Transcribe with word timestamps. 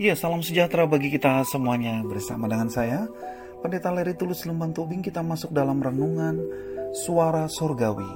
Ya, 0.00 0.16
salam 0.16 0.40
sejahtera 0.40 0.88
bagi 0.88 1.12
kita 1.12 1.44
semuanya 1.44 2.00
bersama 2.00 2.48
dengan 2.48 2.72
saya, 2.72 3.12
Pendeta 3.60 3.92
Leri 3.92 4.16
Tulus 4.16 4.48
Lemban 4.48 4.72
Tobing 4.72 5.04
kita 5.04 5.20
masuk 5.20 5.52
dalam 5.52 5.84
renungan 5.84 6.40
Suara 6.96 7.44
Sorgawi, 7.44 8.08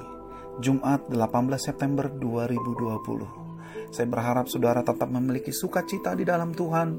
Jumat 0.57 1.05
18 1.05 1.21
September 1.61 2.09
2020. 2.09 3.93
Saya 3.93 4.09
berharap 4.09 4.49
saudara 4.49 4.81
tetap 4.81 5.05
memiliki 5.05 5.53
sukacita 5.53 6.17
di 6.17 6.25
dalam 6.25 6.49
Tuhan, 6.49 6.89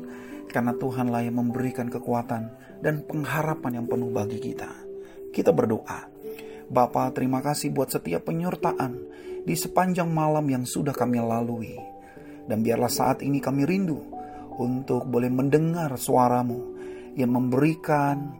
karena 0.47 0.71
Tuhanlah 0.71 1.27
yang 1.27 1.43
memberikan 1.43 1.91
kekuatan 1.91 2.47
dan 2.79 3.03
pengharapan 3.03 3.83
yang 3.83 3.87
penuh 3.91 4.15
bagi 4.15 4.39
kita. 4.39 4.71
Kita 5.35 5.51
berdoa. 5.51 6.07
Bapa, 6.71 7.11
terima 7.11 7.43
kasih 7.43 7.75
buat 7.75 7.91
setiap 7.91 8.31
penyertaan 8.31 8.95
di 9.43 9.59
sepanjang 9.59 10.07
malam 10.07 10.47
yang 10.47 10.63
sudah 10.63 10.95
kami 10.95 11.19
lalui. 11.19 11.75
Dan 12.47 12.63
biarlah 12.63 12.89
saat 12.89 13.27
ini 13.27 13.43
kami 13.43 13.67
rindu 13.67 14.18
untuk 14.59 15.07
boleh 15.07 15.31
mendengar 15.31 15.95
suaramu 15.95 16.77
yang 17.15 17.31
memberikan 17.33 18.35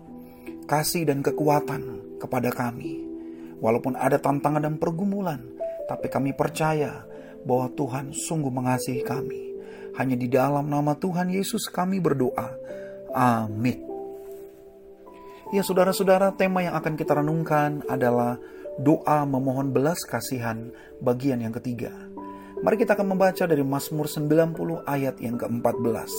kasih 0.67 1.09
dan 1.09 1.23
kekuatan 1.25 2.19
kepada 2.19 2.51
kami. 2.53 3.07
Walaupun 3.59 3.99
ada 3.99 4.23
tantangan 4.23 4.63
dan 4.63 4.79
pergumulan, 4.79 5.43
tapi 5.91 6.07
kami 6.07 6.31
percaya 6.35 7.03
bahwa 7.43 7.71
Tuhan 7.75 8.15
sungguh 8.15 8.53
mengasihi 8.53 9.03
kami. 9.03 9.43
Hanya 9.99 10.15
di 10.15 10.31
dalam 10.31 10.71
nama 10.71 10.95
Tuhan 10.95 11.33
Yesus 11.33 11.67
kami 11.67 11.99
berdoa. 11.99 12.55
Amin. 13.11 13.83
Ya 15.51 15.65
saudara-saudara, 15.65 16.37
tema 16.37 16.63
yang 16.63 16.77
akan 16.77 16.95
kita 16.95 17.19
renungkan 17.19 17.83
adalah 17.89 18.39
doa 18.79 19.27
memohon 19.27 19.75
belas 19.75 19.99
kasihan 20.07 20.71
bagian 21.03 21.43
yang 21.43 21.51
ketiga. 21.51 21.91
Mari 22.59 22.75
kita 22.75 22.99
akan 22.99 23.15
membaca 23.15 23.47
dari 23.47 23.63
Mazmur 23.63 24.11
90 24.11 24.83
ayat 24.83 25.23
yang 25.23 25.39
ke-14. 25.39 26.11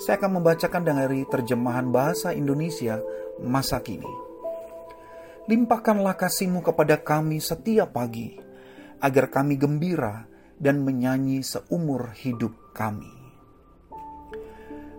Saya 0.00 0.16
akan 0.16 0.40
membacakan 0.40 0.82
dari 0.88 1.28
terjemahan 1.28 1.92
bahasa 1.92 2.32
Indonesia 2.32 2.96
masa 3.44 3.84
kini. 3.84 4.08
Limpahkanlah 5.44 6.16
kasihmu 6.16 6.64
kepada 6.64 6.96
kami 6.96 7.44
setiap 7.44 7.92
pagi, 7.92 8.40
agar 9.04 9.28
kami 9.28 9.60
gembira 9.60 10.24
dan 10.56 10.80
menyanyi 10.80 11.44
seumur 11.44 12.08
hidup 12.24 12.56
kami. 12.72 13.12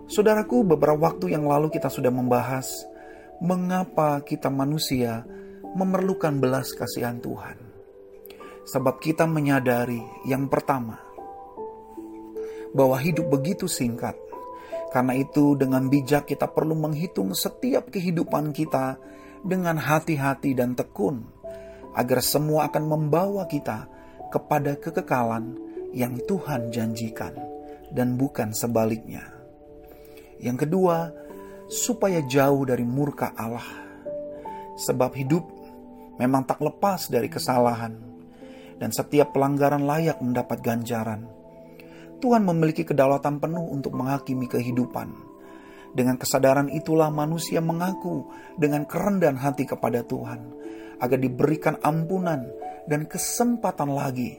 Saudaraku, 0.06 0.62
beberapa 0.62 1.10
waktu 1.10 1.34
yang 1.34 1.44
lalu 1.44 1.74
kita 1.74 1.90
sudah 1.90 2.14
membahas 2.14 2.70
mengapa 3.42 4.22
kita 4.22 4.46
manusia 4.46 5.26
memerlukan 5.74 6.38
belas 6.38 6.70
kasihan 6.70 7.18
Tuhan. 7.18 7.67
Sebab 8.68 9.00
kita 9.00 9.24
menyadari 9.24 10.04
yang 10.28 10.44
pertama, 10.44 11.00
bahwa 12.76 13.00
hidup 13.00 13.32
begitu 13.32 13.64
singkat. 13.64 14.16
Karena 14.88 15.16
itu 15.16 15.52
dengan 15.56 15.88
bijak 15.88 16.28
kita 16.28 16.48
perlu 16.48 16.72
menghitung 16.72 17.36
setiap 17.36 17.92
kehidupan 17.92 18.56
kita 18.56 18.96
dengan 19.44 19.76
hati-hati 19.76 20.56
dan 20.56 20.72
tekun. 20.72 21.28
Agar 21.96 22.20
semua 22.24 22.68
akan 22.68 22.84
membawa 22.88 23.48
kita 23.48 23.88
kepada 24.28 24.76
kekekalan 24.76 25.56
yang 25.92 26.16
Tuhan 26.28 26.68
janjikan 26.68 27.32
dan 27.92 28.20
bukan 28.20 28.52
sebaliknya. 28.52 29.24
Yang 30.40 30.68
kedua, 30.68 31.12
supaya 31.68 32.20
jauh 32.24 32.64
dari 32.68 32.84
murka 32.84 33.32
Allah. 33.32 33.64
Sebab 34.78 35.12
hidup 35.16 35.44
memang 36.20 36.44
tak 36.48 36.60
lepas 36.64 37.10
dari 37.10 37.26
kesalahan 37.28 38.07
dan 38.78 38.90
setiap 38.94 39.34
pelanggaran 39.34 39.84
layak 39.84 40.22
mendapat 40.22 40.62
ganjaran. 40.62 41.26
Tuhan 42.18 42.42
memiliki 42.42 42.82
kedaulatan 42.82 43.38
penuh 43.38 43.62
untuk 43.70 43.94
menghakimi 43.94 44.50
kehidupan. 44.50 45.14
Dengan 45.94 46.18
kesadaran 46.18 46.70
itulah 46.70 47.10
manusia 47.10 47.62
mengaku 47.62 48.26
dengan 48.58 48.86
kerendahan 48.86 49.38
hati 49.38 49.66
kepada 49.66 50.02
Tuhan, 50.02 50.40
agar 50.98 51.18
diberikan 51.18 51.78
ampunan 51.82 52.46
dan 52.90 53.06
kesempatan 53.06 53.94
lagi 53.94 54.38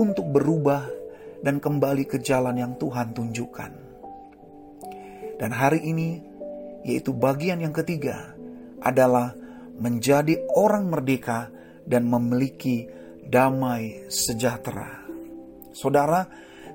untuk 0.00 0.28
berubah 0.32 0.88
dan 1.44 1.62
kembali 1.62 2.08
ke 2.08 2.18
jalan 2.18 2.56
yang 2.56 2.72
Tuhan 2.80 3.14
tunjukkan. 3.14 3.72
Dan 5.38 5.50
hari 5.54 5.86
ini, 5.86 6.18
yaitu 6.82 7.14
bagian 7.14 7.62
yang 7.62 7.70
ketiga, 7.70 8.34
adalah 8.82 9.34
menjadi 9.78 10.42
orang 10.58 10.90
merdeka 10.90 11.50
dan 11.86 12.10
memiliki 12.10 12.90
damai 13.28 14.08
sejahtera. 14.08 15.04
Saudara, 15.76 16.24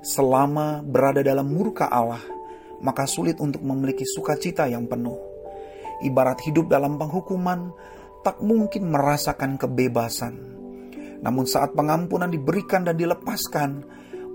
selama 0.00 0.86
berada 0.86 1.20
dalam 1.20 1.50
murka 1.50 1.90
Allah, 1.90 2.22
maka 2.80 3.10
sulit 3.10 3.42
untuk 3.42 3.60
memiliki 3.66 4.06
sukacita 4.06 4.70
yang 4.70 4.86
penuh. 4.86 5.18
Ibarat 6.06 6.38
hidup 6.46 6.70
dalam 6.70 6.94
penghukuman, 6.94 7.74
tak 8.22 8.38
mungkin 8.40 8.88
merasakan 8.88 9.58
kebebasan. 9.58 10.34
Namun 11.20 11.44
saat 11.44 11.74
pengampunan 11.74 12.30
diberikan 12.30 12.86
dan 12.86 12.96
dilepaskan, 12.96 13.82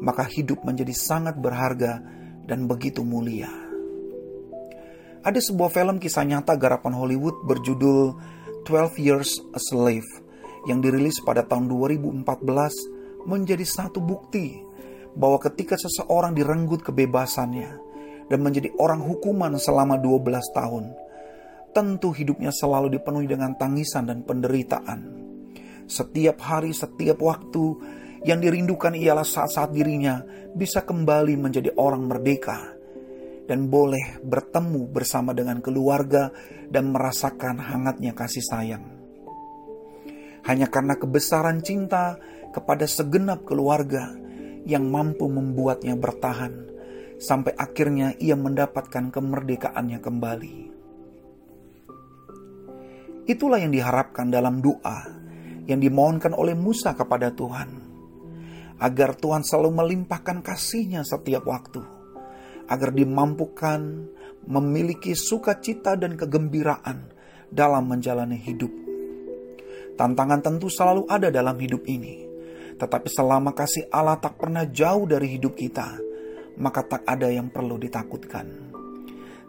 maka 0.03 0.28
hidup 0.28 0.62
menjadi 0.68 0.91
sangat 0.91 1.40
berharga 1.40 2.03
dan 2.46 2.68
begitu 2.68 3.02
mulia. 3.02 3.50
Ada 5.19 5.40
sebuah 5.40 5.72
film 5.72 6.00
kisah 6.00 6.24
nyata 6.24 6.56
garapan 6.56 6.96
Hollywood 6.96 7.44
berjudul 7.44 8.16
12 8.63 9.03
Years 9.03 9.44
a 9.52 9.59
Slave 9.59 10.28
yang 10.68 10.84
dirilis 10.84 11.24
pada 11.24 11.46
tahun 11.46 11.72
2014 11.72 12.25
menjadi 13.28 13.64
satu 13.64 14.03
bukti 14.03 14.59
bahwa 15.16 15.40
ketika 15.40 15.80
seseorang 15.80 16.36
direnggut 16.36 16.84
kebebasannya 16.84 17.70
dan 18.30 18.40
menjadi 18.40 18.72
orang 18.78 19.02
hukuman 19.02 19.56
selama 19.58 19.97
12 19.97 20.56
tahun, 20.56 20.86
tentu 21.74 22.14
hidupnya 22.14 22.53
selalu 22.53 23.00
dipenuhi 23.00 23.28
dengan 23.30 23.56
tangisan 23.58 24.06
dan 24.09 24.22
penderitaan. 24.25 25.00
Setiap 25.90 26.38
hari, 26.38 26.70
setiap 26.70 27.18
waktu 27.18 27.66
yang 28.28 28.38
dirindukan 28.44 28.94
ialah 28.94 29.26
saat-saat 29.26 29.74
dirinya 29.74 30.22
bisa 30.53 30.86
kembali 30.86 31.40
menjadi 31.40 31.74
orang 31.80 32.06
merdeka 32.06 32.78
dan 33.50 33.66
boleh 33.66 34.22
bertemu 34.22 34.86
bersama 34.94 35.34
dengan 35.34 35.58
keluarga 35.66 36.30
dan 36.70 36.94
merasakan 36.94 37.58
hangatnya 37.58 38.14
kasih 38.14 38.46
sayang 38.46 38.98
hanya 40.49 40.65
karena 40.65 40.97
kebesaran 40.97 41.61
cinta 41.61 42.17
kepada 42.49 42.89
segenap 42.89 43.45
keluarga 43.45 44.17
yang 44.65 44.89
mampu 44.89 45.29
membuatnya 45.29 45.93
bertahan 45.93 46.65
sampai 47.21 47.53
akhirnya 47.53 48.17
ia 48.17 48.33
mendapatkan 48.33 49.13
kemerdekaannya 49.13 50.01
kembali. 50.01 50.55
Itulah 53.29 53.61
yang 53.61 53.69
diharapkan 53.69 54.33
dalam 54.33 54.57
doa 54.57 55.21
yang 55.69 55.77
dimohonkan 55.77 56.33
oleh 56.33 56.57
Musa 56.57 56.97
kepada 56.97 57.29
Tuhan, 57.29 57.69
agar 58.81 59.13
Tuhan 59.13 59.45
selalu 59.45 59.69
melimpahkan 59.69 60.41
kasihnya 60.41 61.05
setiap 61.05 61.45
waktu, 61.45 61.85
agar 62.66 62.89
dimampukan 62.89 64.09
memiliki 64.49 65.13
sukacita 65.13 65.93
dan 65.93 66.17
kegembiraan 66.17 67.13
dalam 67.53 67.85
menjalani 67.85 68.41
hidup 68.41 68.88
Tantangan 69.99 70.39
tentu 70.39 70.71
selalu 70.71 71.11
ada 71.11 71.27
dalam 71.27 71.59
hidup 71.59 71.83
ini. 71.83 72.23
Tetapi 72.79 73.11
selama 73.11 73.51
kasih 73.51 73.91
Allah 73.91 74.15
tak 74.15 74.39
pernah 74.39 74.63
jauh 74.63 75.03
dari 75.03 75.35
hidup 75.35 75.59
kita, 75.59 75.99
maka 76.55 76.87
tak 76.87 77.03
ada 77.03 77.27
yang 77.27 77.51
perlu 77.51 77.75
ditakutkan. 77.75 78.71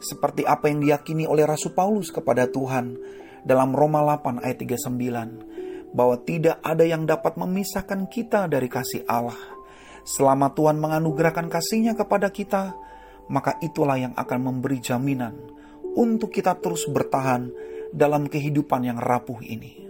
Seperti 0.02 0.42
apa 0.42 0.66
yang 0.66 0.82
diyakini 0.82 1.22
oleh 1.30 1.46
Rasul 1.46 1.70
Paulus 1.70 2.10
kepada 2.10 2.50
Tuhan 2.50 2.98
dalam 3.46 3.70
Roma 3.70 4.02
8 4.02 4.42
ayat 4.42 4.58
39, 4.58 5.94
bahwa 5.94 6.18
tidak 6.26 6.58
ada 6.66 6.82
yang 6.82 7.06
dapat 7.06 7.38
memisahkan 7.38 8.10
kita 8.10 8.50
dari 8.50 8.66
kasih 8.66 9.06
Allah. 9.06 9.38
Selama 10.02 10.50
Tuhan 10.50 10.82
menganugerahkan 10.82 11.46
kasihnya 11.46 11.94
kepada 11.94 12.26
kita, 12.34 12.74
maka 13.30 13.54
itulah 13.62 13.94
yang 13.94 14.18
akan 14.18 14.50
memberi 14.50 14.82
jaminan 14.82 15.38
untuk 15.94 16.34
kita 16.34 16.58
terus 16.58 16.90
bertahan 16.90 17.54
dalam 17.94 18.26
kehidupan 18.26 18.82
yang 18.82 18.98
rapuh 18.98 19.38
ini. 19.46 19.89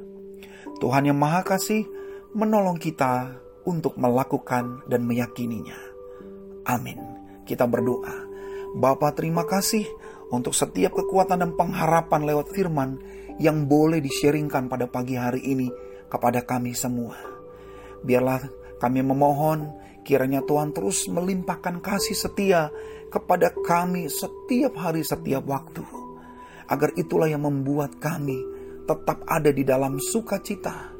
Tuhan 0.81 1.13
yang 1.13 1.21
Maha 1.21 1.45
Kasih 1.45 1.85
menolong 2.33 2.81
kita 2.81 3.37
untuk 3.69 4.01
melakukan 4.01 4.81
dan 4.89 5.05
meyakininya. 5.05 5.77
Amin. 6.65 6.97
Kita 7.45 7.69
berdoa. 7.69 8.27
Bapa 8.81 9.13
terima 9.13 9.45
kasih 9.45 9.85
untuk 10.33 10.57
setiap 10.57 10.97
kekuatan 10.97 11.45
dan 11.45 11.53
pengharapan 11.53 12.25
lewat 12.25 12.55
firman 12.57 12.97
yang 13.37 13.69
boleh 13.69 14.01
disharingkan 14.01 14.73
pada 14.73 14.89
pagi 14.89 15.21
hari 15.21 15.45
ini 15.45 15.69
kepada 16.09 16.41
kami 16.49 16.73
semua. 16.73 17.19
Biarlah 18.01 18.41
kami 18.81 19.05
memohon 19.05 19.77
kiranya 20.01 20.41
Tuhan 20.49 20.73
terus 20.73 21.05
melimpahkan 21.13 21.85
kasih 21.85 22.17
setia 22.17 22.73
kepada 23.13 23.53
kami 23.53 24.09
setiap 24.09 24.81
hari 24.81 25.05
setiap 25.05 25.45
waktu. 25.45 25.85
Agar 26.71 26.95
itulah 26.95 27.27
yang 27.27 27.45
membuat 27.45 27.99
kami 27.99 28.39
tetap 28.91 29.23
ada 29.31 29.55
di 29.55 29.63
dalam 29.63 30.03
sukacita 30.03 30.91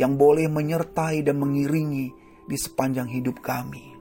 yang 0.00 0.16
boleh 0.16 0.48
menyertai 0.48 1.20
dan 1.20 1.36
mengiringi 1.36 2.08
di 2.48 2.56
sepanjang 2.56 3.12
hidup 3.12 3.44
kami. 3.44 3.98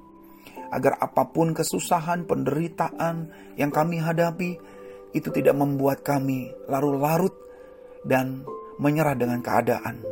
agar 0.71 0.99
apa 0.99 1.31
pun 1.31 1.55
kesusahan, 1.55 2.27
penderitaan 2.27 3.31
yang 3.55 3.71
kami 3.71 4.03
hadapi, 4.03 4.59
itu 5.15 5.29
tidak 5.31 5.55
membuat 5.55 6.03
kami 6.03 6.51
larut-larut 6.67 7.33
dan 8.03 8.43
menyerah 8.77 9.15
dengan 9.15 9.39
keadaan, 9.39 10.03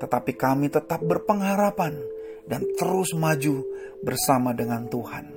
tetapi 0.00 0.32
kami 0.34 0.72
tetap 0.72 1.04
berpengharapan 1.04 2.00
dan 2.48 2.64
terus 2.80 3.12
maju 3.12 3.62
bersama 4.00 4.56
dengan 4.56 4.88
Tuhan. 4.88 5.36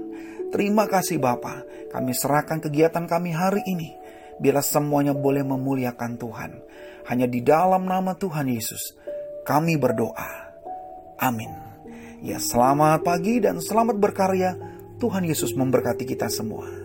Terima 0.51 0.87
kasih 0.87 1.19
Bapa, 1.19 1.63
kami 1.91 2.11
serahkan 2.15 2.59
kegiatan 2.59 3.07
kami 3.07 3.31
hari 3.35 3.63
ini. 3.67 4.00
Bila 4.41 4.65
semuanya 4.65 5.13
boleh 5.13 5.45
memuliakan 5.45 6.17
Tuhan. 6.17 6.51
Hanya 7.05 7.29
di 7.29 7.45
dalam 7.45 7.85
nama 7.85 8.17
Tuhan 8.17 8.49
Yesus, 8.49 8.97
kami 9.45 9.77
berdoa. 9.77 10.49
Amin. 11.21 11.53
Ya 12.25 12.41
selamat 12.41 13.05
pagi 13.05 13.37
dan 13.37 13.61
selamat 13.61 14.01
berkarya. 14.01 14.57
Tuhan 14.97 15.25
Yesus 15.25 15.53
memberkati 15.53 16.05
kita 16.09 16.29
semua. 16.29 16.80